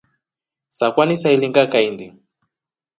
Sakwa 0.77 1.03
nisailinga 1.05 1.63
kahindi. 1.71 2.05